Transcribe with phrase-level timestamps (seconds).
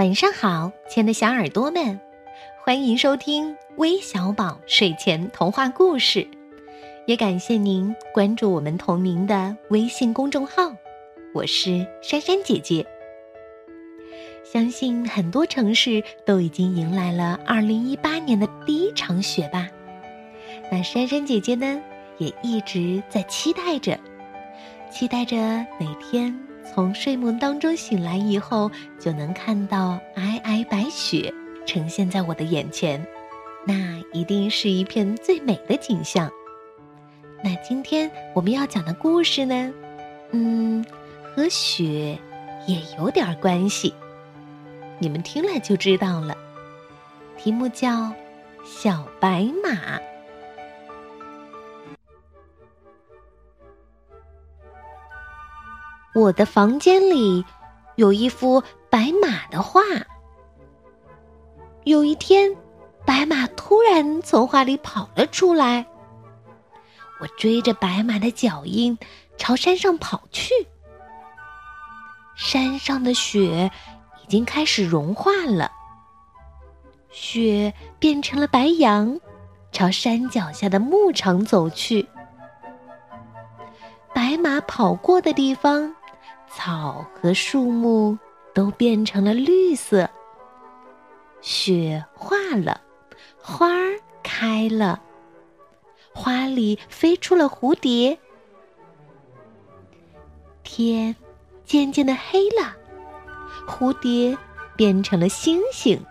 [0.00, 2.00] 晚上好，亲爱的小耳朵们，
[2.64, 6.26] 欢迎收听微小宝睡前童话故事，
[7.06, 10.74] 也感谢您关注我们同名的微信公众号。
[11.34, 12.86] 我是珊珊姐姐。
[14.42, 19.68] 相信很多城市都已经迎来了二零一八年的第一场雪吧？
[20.72, 21.78] 那珊珊姐姐呢，
[22.16, 24.00] 也一直在期待着，
[24.90, 26.34] 期待着哪天
[26.72, 31.32] 从睡梦当中醒来以后，就能看到皑皑白雪
[31.66, 33.04] 呈现在我的眼前，
[33.66, 36.30] 那一定是一片最美的景象。
[37.42, 39.72] 那今天我们要讲的故事呢，
[40.30, 40.84] 嗯，
[41.34, 42.18] 和雪
[42.66, 43.92] 也有点关系。
[44.98, 46.36] 你们听了就知道了，
[47.36, 47.88] 题目叫
[48.64, 49.98] 《小白马》。
[56.20, 57.42] 我的房间里
[57.96, 59.80] 有一幅白马的画。
[61.84, 62.54] 有一天，
[63.06, 65.86] 白马突然从画里跑了出来。
[67.20, 68.98] 我追着白马的脚印
[69.38, 70.52] 朝山上跑去。
[72.36, 73.70] 山上的雪。
[74.22, 75.72] 已经开始融化了，
[77.10, 79.18] 雪变成了白羊，
[79.72, 82.08] 朝山脚下的牧场走去。
[84.14, 85.96] 白马跑过的地方，
[86.52, 88.18] 草和树木
[88.52, 90.08] 都变成了绿色。
[91.40, 92.80] 雪化了，
[93.40, 95.00] 花儿开了，
[96.12, 98.18] 花里飞出了蝴蝶。
[100.62, 101.14] 天
[101.64, 102.76] 渐渐的黑了。
[103.66, 104.36] 蝴蝶
[104.76, 106.04] 变成了星星，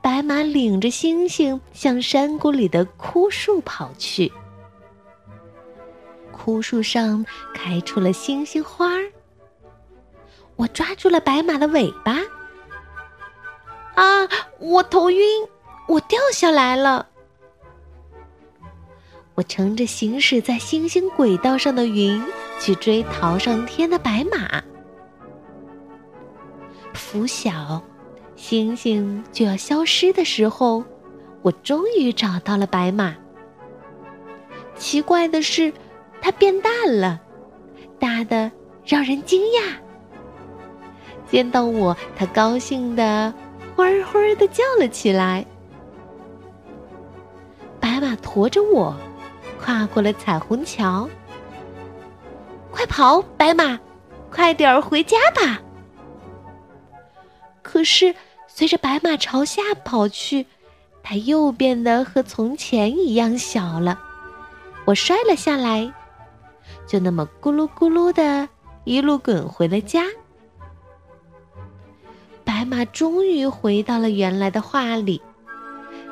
[0.00, 4.32] 白马领着星星向山谷里的枯树跑去。
[6.46, 9.10] 枯树上开出了星星花儿，
[10.54, 12.18] 我抓住了白马的尾巴。
[13.96, 14.28] 啊！
[14.60, 15.18] 我头晕，
[15.88, 17.08] 我掉下来了。
[19.34, 22.22] 我乘着行驶在星星轨道上的云
[22.60, 24.62] 去追逃上天的白马。
[26.94, 27.82] 拂晓，
[28.36, 30.84] 星星就要消失的时候，
[31.42, 33.16] 我终于找到了白马。
[34.76, 35.72] 奇怪的是，
[36.20, 37.20] 它变大了，
[37.98, 38.50] 大的
[38.84, 39.74] 让人惊讶。
[41.28, 43.32] 见到我，它高兴的
[43.76, 45.44] “欢欢”的叫了起来。
[47.80, 48.94] 白马驮着我，
[49.60, 51.08] 跨过了彩虹桥。
[52.70, 53.78] 快跑，白马，
[54.30, 55.60] 快点回家吧！
[57.62, 58.14] 可是，
[58.46, 60.46] 随着白马朝下跑去，
[61.02, 63.98] 它又变得和从前一样小了。
[64.84, 65.92] 我摔了下来，
[66.86, 68.48] 就那么咕噜咕噜的
[68.84, 70.04] 一路滚回了家。
[72.44, 75.20] 白马终于回到了原来的画里，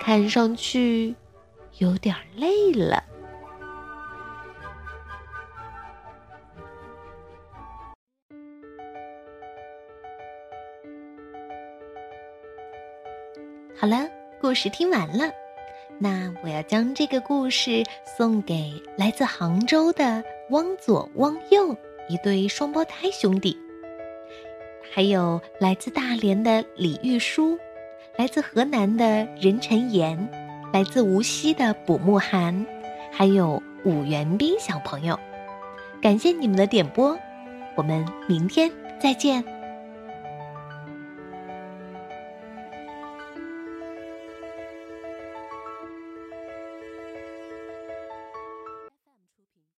[0.00, 1.14] 看上去
[1.78, 3.02] 有点累了。
[13.78, 14.08] 好了，
[14.40, 15.30] 故事听完了，
[15.98, 21.76] 那我要将这个故事送给来自杭州的汪左、汪右
[22.08, 23.56] 一对双胞胎兄弟，
[24.94, 27.58] 还有来自大连的李玉书，
[28.16, 30.28] 来自河南的任晨妍，
[30.72, 32.64] 来自无锡的卜慕寒，
[33.10, 35.18] 还有武元斌小朋友，
[36.00, 37.18] 感谢你们的点播，
[37.74, 38.70] 我们明天
[39.00, 39.55] 再见。